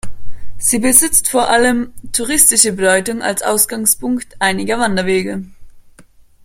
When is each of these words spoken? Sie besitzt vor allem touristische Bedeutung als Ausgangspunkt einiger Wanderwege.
Sie 0.57 0.79
besitzt 0.79 1.29
vor 1.29 1.49
allem 1.49 1.93
touristische 2.11 2.73
Bedeutung 2.73 3.21
als 3.21 3.43
Ausgangspunkt 3.43 4.35
einiger 4.39 4.79
Wanderwege. 4.79 5.43